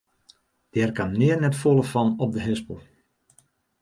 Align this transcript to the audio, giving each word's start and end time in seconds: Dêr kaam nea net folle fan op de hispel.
Dêr 0.71 0.91
kaam 0.97 1.11
nea 1.19 1.35
net 1.37 1.55
folle 1.61 1.85
fan 1.91 2.09
op 2.23 2.29
de 2.35 2.41
hispel. 2.45 2.77